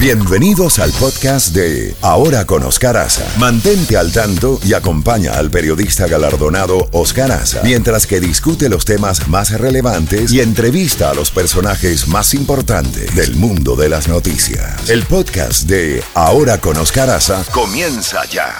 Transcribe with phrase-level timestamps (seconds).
[0.00, 3.22] Bienvenidos al podcast de Ahora con Oscar Aza.
[3.38, 9.28] Mantente al tanto y acompaña al periodista galardonado Oscar Aza mientras que discute los temas
[9.28, 14.88] más relevantes y entrevista a los personajes más importantes del mundo de las noticias.
[14.88, 18.54] El podcast de Ahora con Oscar Aza comienza ya.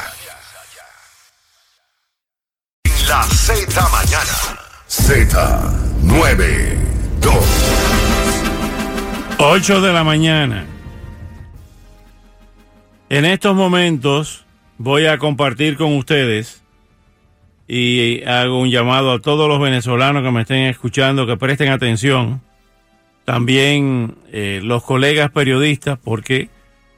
[3.08, 4.60] La Z mañana.
[4.90, 7.32] Z92.
[9.38, 10.79] 8 de la mañana.
[13.10, 14.44] En estos momentos
[14.78, 16.62] voy a compartir con ustedes
[17.66, 22.40] y hago un llamado a todos los venezolanos que me estén escuchando que presten atención.
[23.24, 26.50] También eh, los colegas periodistas, porque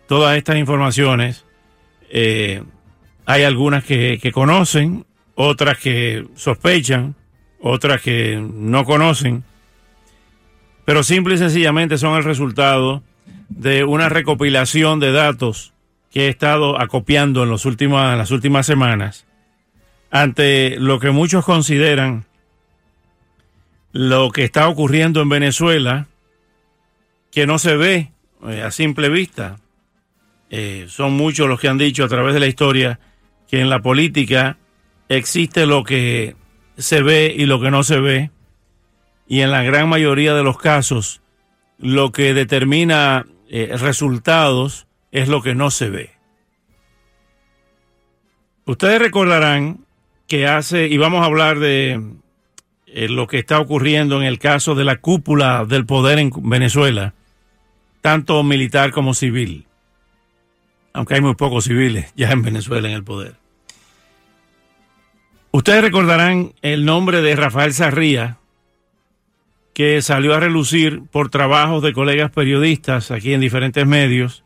[0.06, 1.46] todas estas informaciones
[2.10, 2.62] eh,
[3.24, 7.14] hay algunas que, que conocen, otras que sospechan,
[7.58, 9.44] otras que no conocen,
[10.84, 13.02] pero simple y sencillamente son el resultado
[13.48, 15.72] de una recopilación de datos
[16.12, 19.26] que he estado acopiando en, los las últimas semanas
[20.10, 22.26] ante lo que muchos consideran
[23.92, 26.06] lo que está ocurriendo en Venezuela,
[27.30, 28.12] que no se ve
[28.46, 29.58] eh, a simple vista.
[30.50, 33.00] Eh, son muchos los que han dicho a través de la historia
[33.48, 34.58] que en la política
[35.08, 36.36] existe lo que
[36.76, 38.30] se ve y lo que no se ve,
[39.26, 41.22] y en la gran mayoría de los casos
[41.78, 46.10] lo que determina eh, resultados es lo que no se ve.
[48.64, 49.84] Ustedes recordarán
[50.26, 52.00] que hace, y vamos a hablar de
[52.86, 57.14] eh, lo que está ocurriendo en el caso de la cúpula del poder en Venezuela,
[58.00, 59.66] tanto militar como civil,
[60.92, 63.34] aunque hay muy pocos civiles ya en Venezuela en el poder.
[65.50, 68.38] Ustedes recordarán el nombre de Rafael Sarría,
[69.74, 74.41] que salió a relucir por trabajos de colegas periodistas aquí en diferentes medios,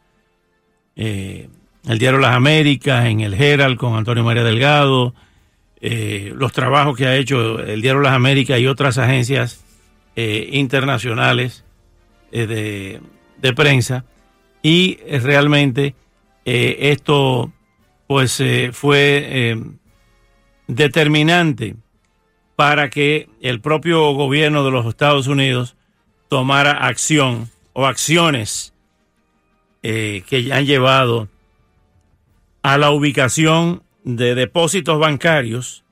[0.97, 1.49] eh,
[1.87, 5.15] el Diario Las Américas, en el Herald con Antonio María Delgado,
[5.81, 9.63] eh, los trabajos que ha hecho el Diario Las Américas y otras agencias
[10.17, 11.65] eh, internacionales
[12.33, 13.01] de,
[13.39, 14.05] de, prensa.
[14.63, 15.95] Y realmente
[16.45, 17.53] esto
[18.09, 18.43] pues
[18.73, 19.57] fue
[20.67, 21.77] determinante
[22.57, 25.77] para que el propio gobierno de los Estados Unidos
[26.29, 28.73] tomara acción o acciones
[29.89, 31.29] eh, que han llevado
[32.63, 35.85] a la ubicación de depósitos bancarios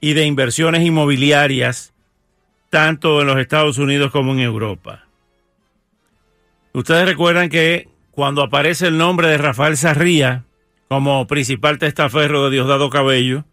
[0.00, 1.92] y de inversiones inmobiliarias
[2.70, 5.08] tanto en los Estados Unidos como en Europa.
[6.74, 10.44] Ustedes recuerdan que cuando aparece el nombre de Rafael Sarría
[10.86, 13.44] como principal testaferro de Diosdado Cabello,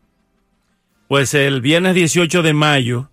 [1.08, 3.09] pues el viernes 18 de mayo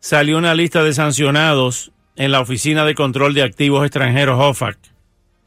[0.00, 4.95] salió una lista de sancionados en la Oficina de Control de Activos Extranjeros OFAC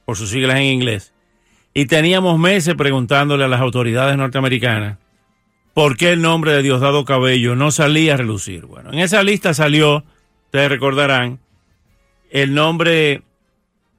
[0.09, 1.13] por sus siglas en inglés.
[1.71, 4.97] Y teníamos meses preguntándole a las autoridades norteamericanas
[5.75, 8.65] por qué el nombre de Diosdado Cabello no salía a relucir.
[8.65, 10.03] Bueno, en esa lista salió,
[10.45, 11.37] ustedes recordarán,
[12.31, 13.21] el nombre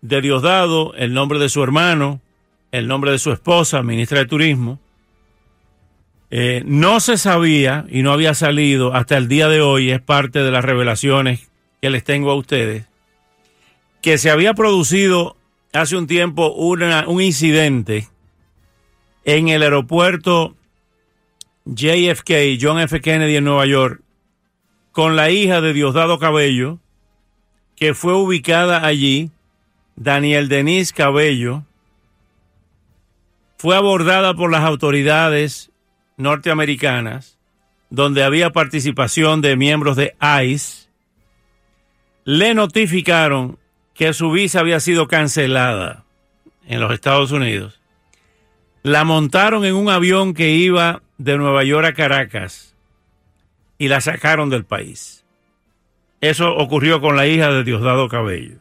[0.01, 2.21] de Diosdado, el nombre de su hermano,
[2.73, 4.81] el nombre de su esposa, ministra de Turismo.
[6.33, 10.41] Eh, no se sabía y no había salido hasta el día de hoy, es parte
[10.41, 11.49] de las revelaciones
[11.81, 12.87] que les tengo a ustedes,
[14.03, 15.37] que se había producido
[15.73, 18.09] hace un tiempo un incidente
[19.25, 20.57] en el aeropuerto
[21.67, 23.01] JFK, John F.
[23.01, 24.01] Kennedy en Nueva York,
[24.93, 26.79] con la hija de Diosdado Cabello,
[27.77, 29.31] que fue ubicada allí,
[29.95, 31.65] Daniel Denise Cabello,
[33.59, 35.71] fue abordada por las autoridades
[36.17, 37.39] norteamericanas,
[37.91, 40.15] donde había participación de miembros de
[40.45, 40.89] ICE,
[42.25, 43.59] le notificaron
[44.01, 46.05] que su visa había sido cancelada
[46.67, 47.83] en los Estados Unidos.
[48.83, 52.75] La montaron en un avión que iba de Nueva York a Caracas
[53.77, 55.27] y la sacaron del país.
[56.23, 58.57] Eso ocurrió con la hija de Diosdado Cabello.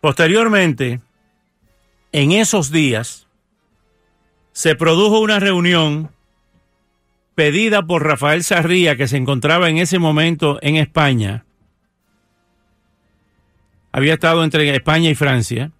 [0.00, 1.02] Posteriormente,
[2.12, 3.28] en esos días,
[4.52, 6.12] se produjo una reunión
[7.34, 11.45] pedida por Rafael Sarría, que se encontraba en ese momento en España,
[13.96, 15.72] había estado entre España y Francia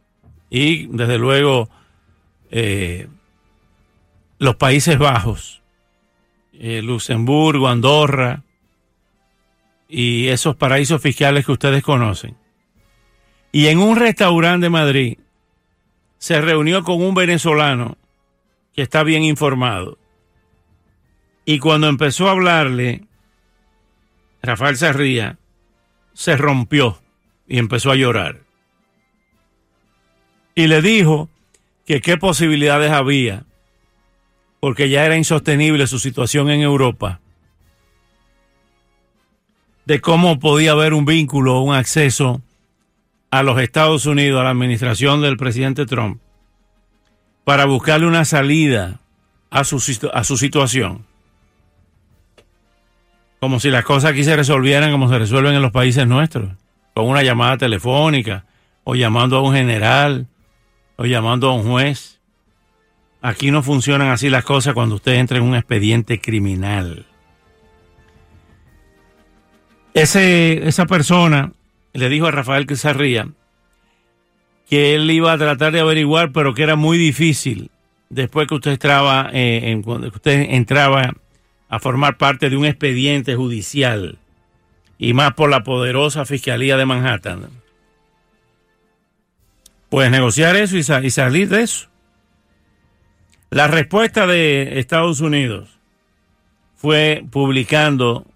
[0.48, 1.68] y desde luego
[2.50, 3.08] eh,
[4.38, 5.60] los Países Bajos,
[6.54, 8.42] eh, Luxemburgo, Andorra
[9.86, 12.38] y esos paraísos fiscales que ustedes conocen.
[13.52, 15.18] Y en un restaurante de Madrid
[16.16, 17.98] se reunió con un venezolano
[18.72, 19.98] que está bien informado.
[21.44, 23.04] Y cuando empezó a hablarle,
[24.40, 25.38] Rafael Sarría
[26.14, 27.02] se rompió
[27.48, 28.46] y empezó a llorar.
[30.56, 31.28] y le dijo
[31.84, 33.44] que qué posibilidades había,
[34.58, 37.20] porque ya era insostenible su situación en Europa,
[39.84, 42.42] de cómo podía haber un vínculo, un acceso
[43.30, 46.20] a los Estados Unidos, a la administración del presidente Trump,
[47.44, 49.00] para buscarle una salida
[49.50, 49.76] a su,
[50.12, 51.04] a su situación.
[53.38, 56.50] Como si las cosas aquí se resolvieran como se resuelven en los países nuestros,
[56.96, 58.46] con una llamada telefónica,
[58.82, 60.28] o llamando a un general,
[60.96, 62.22] o llamando a un juez.
[63.20, 67.04] Aquí no funcionan así las cosas cuando usted entra en un expediente criminal.
[69.92, 71.52] Ese, esa persona
[71.92, 73.28] le dijo a Rafael Quizarría
[74.66, 77.70] que él iba a tratar de averiguar, pero que era muy difícil
[78.08, 78.78] después que usted
[79.34, 81.12] eh, usted entraba
[81.68, 84.18] a formar parte de un expediente judicial
[84.98, 87.50] y más por la poderosa Fiscalía de Manhattan.
[89.88, 91.88] Pues negociar eso y, y salir de eso.
[93.50, 95.78] La respuesta de Estados Unidos
[96.76, 98.26] fue publicando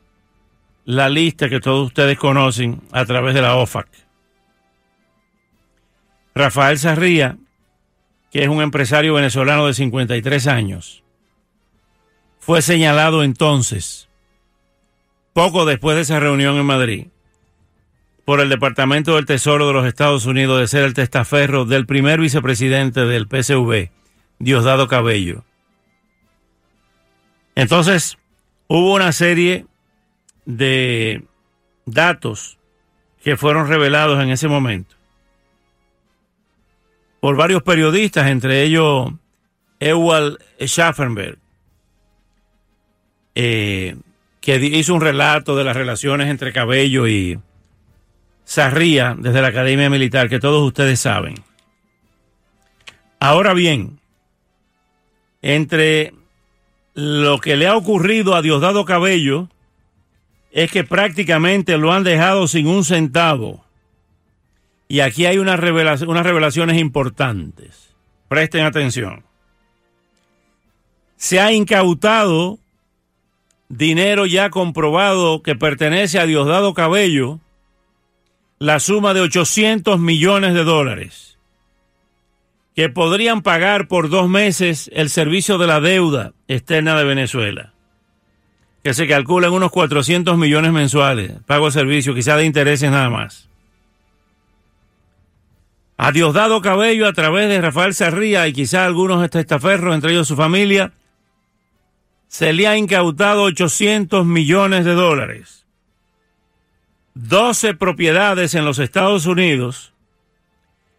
[0.85, 3.89] la lista que todos ustedes conocen a través de la OFAC.
[6.35, 7.37] Rafael Sarría,
[8.31, 11.03] que es un empresario venezolano de 53 años,
[12.39, 14.09] fue señalado entonces,
[15.33, 17.07] poco después de esa reunión en Madrid,
[18.25, 22.21] por el Departamento del Tesoro de los Estados Unidos de ser el testaferro del primer
[22.21, 23.91] vicepresidente del PSV,
[24.39, 25.45] Diosdado Cabello.
[27.55, 28.19] Entonces,
[28.69, 29.67] hubo una serie
[30.47, 31.25] de
[31.85, 32.59] datos
[33.23, 35.01] que fueron revelados en ese momento
[37.21, 39.13] por varios periodistas, entre ellos
[39.79, 41.39] Ewald Schaffenberg,
[43.35, 43.97] eh,
[44.41, 47.39] que hizo un relato de las relaciones entre Cabello y
[48.45, 51.35] Sarría desde la Academia Militar, que todos ustedes saben.
[53.21, 54.01] Ahora bien,
[55.43, 56.15] entre
[56.95, 59.49] lo que le ha ocurrido a Diosdado Cabello
[60.53, 63.65] es que prácticamente lo han dejado sin un centavo.
[64.89, 65.61] Y aquí hay unas,
[66.03, 67.95] unas revelaciones importantes.
[68.29, 69.23] Presten atención.
[71.17, 72.59] Se ha incautado
[73.71, 77.39] dinero ya comprobado que pertenece a Diosdado Cabello,
[78.59, 81.39] la suma de 800 millones de dólares,
[82.75, 87.73] que podrían pagar por dos meses el servicio de la deuda externa de Venezuela,
[88.83, 93.09] que se calcula en unos 400 millones mensuales, pago de servicio, quizá de intereses nada
[93.09, 93.49] más.
[95.97, 100.35] A Diosdado Cabello, a través de Rafael Sarría y quizá algunos testaferros, entre ellos su
[100.35, 100.93] familia,
[102.31, 105.67] se le ha incautado 800 millones de dólares.
[107.15, 109.93] 12 propiedades en los Estados Unidos,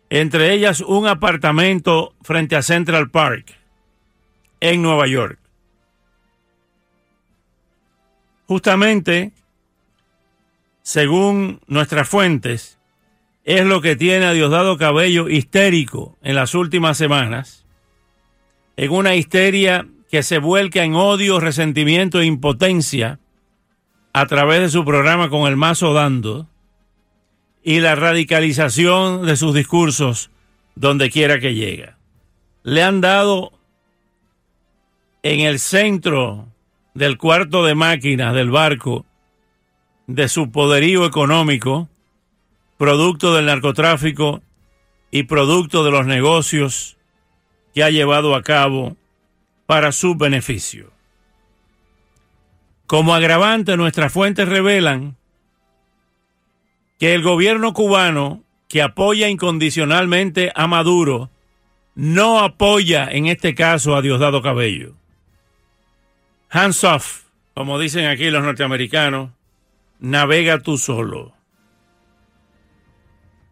[0.09, 3.57] entre ellas un apartamento frente a Central Park,
[4.59, 5.39] en Nueva York.
[8.45, 9.31] Justamente,
[10.81, 12.77] según nuestras fuentes,
[13.45, 17.65] es lo que tiene a Diosdado Cabello histérico en las últimas semanas,
[18.75, 23.19] en una histeria que se vuelca en odio, resentimiento e impotencia
[24.11, 26.49] a través de su programa con el mazo dando
[27.63, 30.29] y la radicalización de sus discursos
[30.75, 31.97] donde quiera que llega.
[32.63, 33.53] Le han dado
[35.23, 36.47] en el centro
[36.93, 39.05] del cuarto de máquinas del barco
[40.07, 41.87] de su poderío económico,
[42.77, 44.41] producto del narcotráfico
[45.09, 46.97] y producto de los negocios
[47.73, 48.97] que ha llevado a cabo
[49.65, 50.91] para su beneficio.
[52.87, 55.15] Como agravante, nuestras fuentes revelan
[56.99, 61.31] que el gobierno cubano, que apoya incondicionalmente a Maduro,
[61.95, 64.95] no apoya en este caso a Diosdado Cabello.
[66.49, 69.31] Hands off, como dicen aquí los norteamericanos,
[69.99, 71.33] navega tú solo.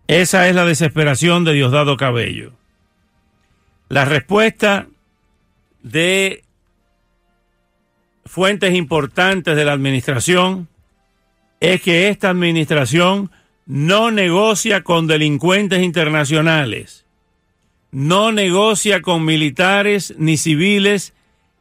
[0.08, 2.52] Esa es la desesperación de Diosdado Cabello.
[3.88, 4.89] La respuesta
[5.82, 6.44] de
[8.26, 10.68] fuentes importantes de la administración
[11.60, 13.32] es que esta administración
[13.66, 17.06] no negocia con delincuentes internacionales,
[17.92, 21.14] no negocia con militares ni civiles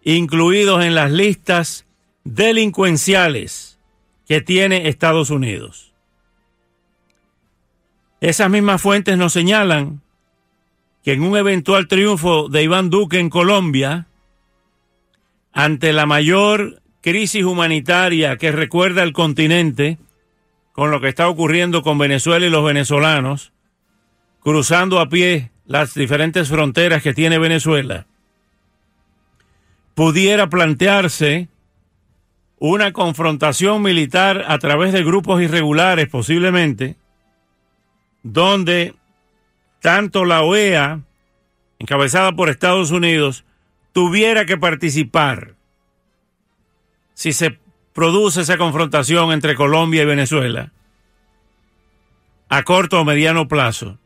[0.02, 1.86] incluidos en las listas
[2.24, 3.78] delincuenciales
[4.26, 5.92] que tiene Estados Unidos.
[8.20, 10.02] Esas mismas fuentes nos señalan
[11.08, 14.08] que en un eventual triunfo de Iván Duque en Colombia,
[15.54, 19.96] ante la mayor crisis humanitaria que recuerda el continente,
[20.72, 23.52] con lo que está ocurriendo con Venezuela y los venezolanos,
[24.40, 28.06] cruzando a pie las diferentes fronteras que tiene Venezuela,
[29.94, 31.48] pudiera plantearse
[32.58, 36.96] una confrontación militar a través de grupos irregulares posiblemente,
[38.22, 38.94] donde
[39.80, 41.00] tanto la OEA,
[41.78, 43.44] encabezada por Estados Unidos,
[43.92, 45.54] tuviera que participar
[47.14, 47.58] si se
[47.92, 50.72] produce esa confrontación entre Colombia y Venezuela
[52.48, 53.98] a corto o mediano plazo.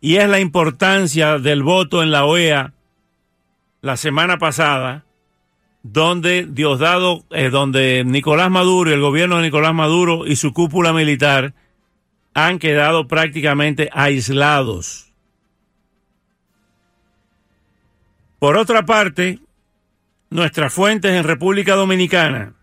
[0.00, 2.72] Y es la importancia del voto en la OEA
[3.82, 5.04] la semana pasada,
[5.82, 10.92] donde Diosdado, eh, donde Nicolás Maduro y el gobierno de Nicolás Maduro y su cúpula
[10.92, 11.54] militar
[12.34, 15.12] han quedado prácticamente aislados.
[18.38, 19.38] Por otra parte,
[20.30, 22.54] nuestras fuentes en República Dominicana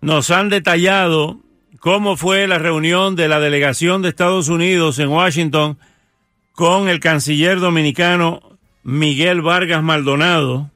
[0.00, 1.40] nos han detallado
[1.80, 5.78] cómo fue la reunión de la delegación de Estados Unidos en Washington
[6.52, 10.70] con el canciller dominicano Miguel Vargas Maldonado,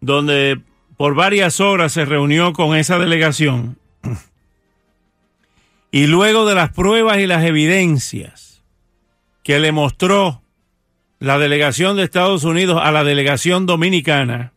[0.00, 0.60] donde
[0.96, 3.78] por varias horas se reunió con esa delegación.
[5.90, 8.62] Y luego de las pruebas y las evidencias
[9.42, 10.42] que le mostró
[11.18, 14.52] la delegación de Estados Unidos a la delegación dominicana,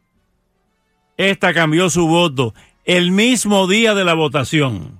[1.17, 2.53] esta cambió su voto
[2.85, 4.99] el mismo día de la votación.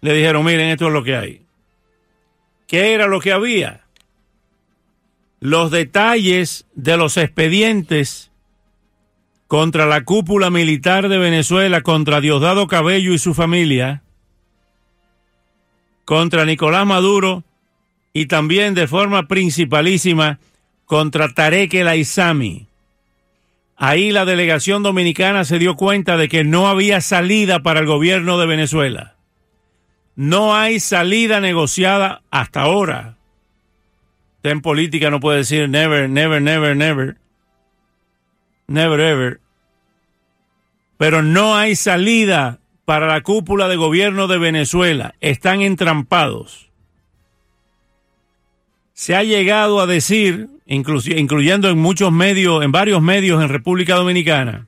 [0.00, 1.46] Le dijeron, miren, esto es lo que hay.
[2.66, 3.86] ¿Qué era lo que había?
[5.40, 8.30] Los detalles de los expedientes
[9.46, 14.03] contra la cúpula militar de Venezuela, contra Diosdado Cabello y su familia,
[16.04, 17.44] contra Nicolás Maduro
[18.12, 20.38] y también de forma principalísima
[20.86, 22.68] contra Tarek El Aizami
[23.76, 28.38] Ahí la delegación dominicana se dio cuenta de que no había salida para el gobierno
[28.38, 29.16] de Venezuela.
[30.14, 33.16] No hay salida negociada hasta ahora.
[34.36, 37.16] Usted en política no puede decir never, never, never, never.
[38.68, 39.40] Never, ever.
[40.96, 45.14] Pero no hay salida para la cúpula de gobierno de Venezuela.
[45.20, 46.70] Están entrampados.
[48.92, 54.66] Se ha llegado a decir incluyendo en muchos medios, en varios medios en República Dominicana,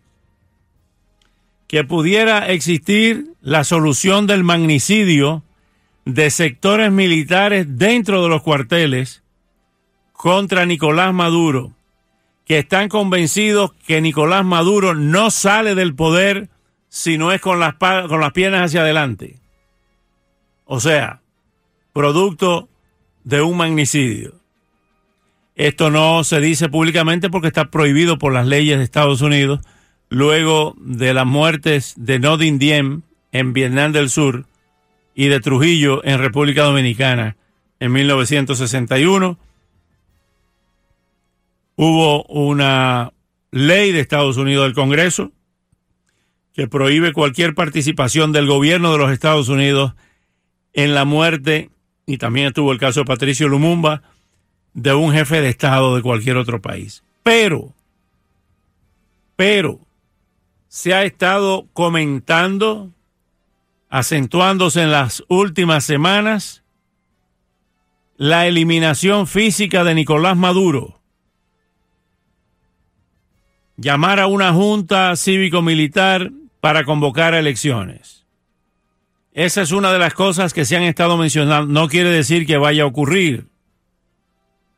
[1.66, 5.42] que pudiera existir la solución del magnicidio
[6.04, 9.23] de sectores militares dentro de los cuarteles
[10.12, 11.73] contra Nicolás Maduro,
[12.44, 16.49] que están convencidos que Nicolás Maduro no sale del poder
[16.88, 19.38] si no es con las, con las piernas hacia adelante.
[20.64, 21.21] O sea,
[21.93, 22.69] producto
[23.25, 24.35] de un magnicidio.
[25.55, 29.61] Esto no se dice públicamente porque está prohibido por las leyes de Estados Unidos
[30.09, 33.02] luego de las muertes de Nodin Diem
[33.33, 34.47] en Vietnam del Sur
[35.14, 37.37] y de Trujillo en República Dominicana
[37.81, 39.38] en 1961.
[41.76, 43.12] Hubo una
[43.50, 45.33] ley de Estados Unidos del Congreso
[46.56, 49.92] que prohíbe cualquier participación del gobierno de los Estados Unidos
[50.72, 51.70] en la muerte,
[52.06, 54.02] y también estuvo el caso de Patricio Lumumba,
[54.72, 57.02] de un jefe de Estado de cualquier otro país.
[57.22, 57.75] Pero,
[59.36, 59.80] pero,
[60.68, 62.90] se ha estado comentando,
[63.90, 66.62] acentuándose en las últimas semanas,
[68.16, 71.00] la eliminación física de Nicolás Maduro.
[73.76, 76.30] Llamar a una junta cívico-militar
[76.66, 78.26] para convocar elecciones.
[79.32, 81.73] Esa es una de las cosas que se han estado mencionando.
[81.73, 83.46] No quiere decir que vaya a ocurrir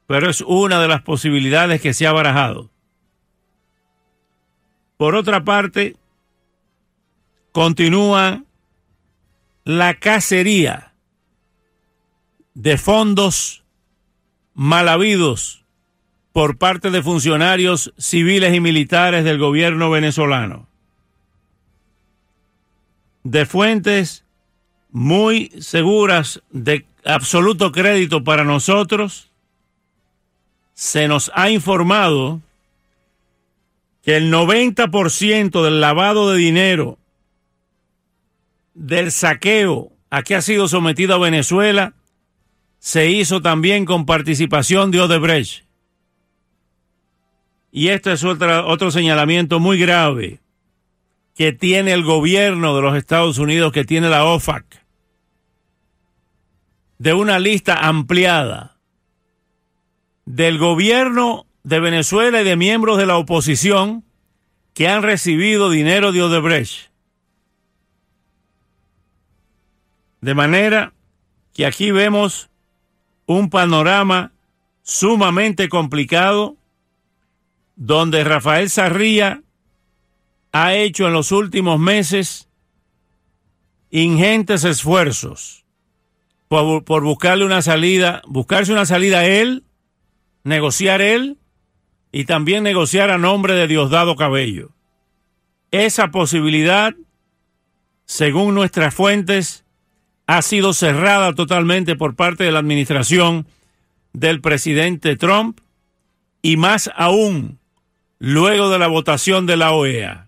[0.06, 2.70] pero es una de las posibilidades que se ha barajado.
[4.98, 5.96] Por otra parte,
[7.52, 8.44] continúa
[9.64, 10.92] la cacería
[12.52, 13.64] de fondos
[14.52, 15.64] mal habidos
[16.32, 20.68] por parte de funcionarios civiles y militares del gobierno venezolano.
[23.28, 24.24] De fuentes
[24.90, 29.28] muy seguras de absoluto crédito para nosotros,
[30.72, 32.40] se nos ha informado
[34.02, 36.96] que el 90% del lavado de dinero
[38.72, 41.92] del saqueo a que ha sido sometido Venezuela
[42.78, 45.64] se hizo también con participación de Odebrecht.
[47.72, 50.40] Y este es otro señalamiento muy grave
[51.38, 54.84] que tiene el gobierno de los Estados Unidos, que tiene la OFAC,
[56.98, 58.76] de una lista ampliada
[60.24, 64.04] del gobierno de Venezuela y de miembros de la oposición
[64.74, 66.90] que han recibido dinero de Odebrecht.
[70.20, 70.92] De manera
[71.54, 72.50] que aquí vemos
[73.26, 74.32] un panorama
[74.82, 76.56] sumamente complicado
[77.76, 79.44] donde Rafael Sarría
[80.52, 82.48] ha hecho en los últimos meses
[83.90, 85.64] ingentes esfuerzos
[86.48, 89.64] por, por, buscarle una salida, buscarse una salida a él,
[90.44, 91.38] negociar él
[92.10, 94.70] y también negociar a nombre de Diosdado Cabello.
[95.70, 96.94] Esa posibilidad,
[98.06, 99.64] según nuestras fuentes,
[100.26, 103.46] ha sido cerrada totalmente por parte de la administración
[104.12, 105.60] del presidente Trump
[106.42, 107.58] y más aún
[108.18, 110.27] luego de la votación de la OEA.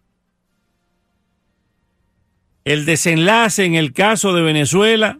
[2.71, 5.19] El desenlace en el caso de Venezuela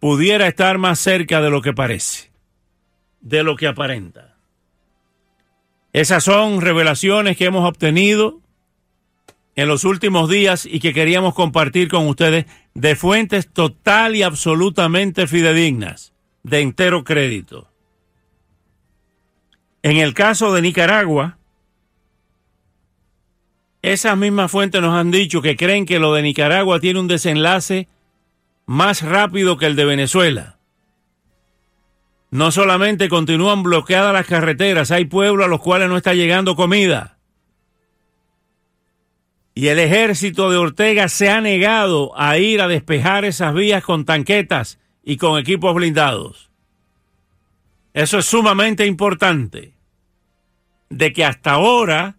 [0.00, 2.32] pudiera estar más cerca de lo que parece,
[3.20, 4.34] de lo que aparenta.
[5.92, 8.40] Esas son revelaciones que hemos obtenido
[9.54, 15.28] en los últimos días y que queríamos compartir con ustedes de fuentes total y absolutamente
[15.28, 17.70] fidedignas, de entero crédito.
[19.84, 21.38] En el caso de Nicaragua,
[23.92, 27.86] esas mismas fuentes nos han dicho que creen que lo de Nicaragua tiene un desenlace
[28.66, 30.58] más rápido que el de Venezuela.
[32.32, 37.18] No solamente continúan bloqueadas las carreteras, hay pueblos a los cuales no está llegando comida.
[39.54, 44.04] Y el ejército de Ortega se ha negado a ir a despejar esas vías con
[44.04, 46.50] tanquetas y con equipos blindados.
[47.94, 49.74] Eso es sumamente importante.
[50.90, 52.15] De que hasta ahora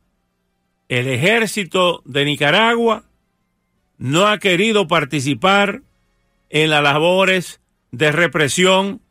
[0.89, 3.03] el ejército de Nicaragua
[3.97, 5.81] no ha querido participar
[6.49, 7.59] en las labores
[7.91, 9.01] de represión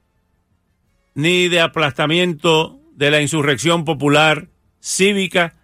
[1.14, 4.48] ni de aplastamiento de la insurrección popular
[4.80, 5.54] cívica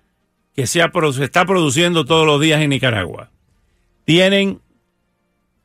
[0.55, 0.83] que se,
[1.21, 3.31] está produciendo todos los días en Nicaragua.
[4.05, 4.61] Tienen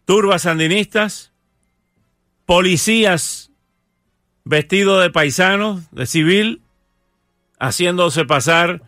[0.05, 1.33] turbas sandinistas,
[2.45, 3.51] policías
[4.45, 6.61] vestidos de paisanos, de civil,
[7.59, 8.81] haciéndose pasar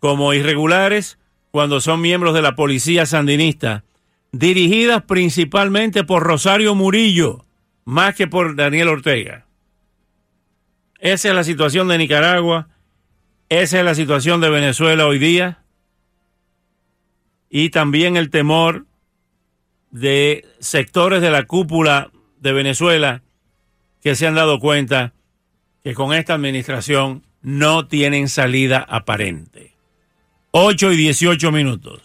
[0.00, 1.18] como irregulares
[1.50, 3.84] cuando son miembros de la policía sandinista,
[4.32, 7.44] dirigidas principalmente por Rosario Murillo,
[7.84, 9.46] más que por Daniel Ortega.
[10.98, 12.68] Esa es la situación de Nicaragua,
[13.48, 15.62] esa es la situación de Venezuela hoy día
[17.48, 18.84] y también el temor
[19.90, 23.22] de sectores de la cúpula de Venezuela
[24.02, 25.14] que se han dado cuenta
[25.82, 29.77] que con esta administración no tienen salida aparente.
[30.50, 32.02] 8 y 18 minutos.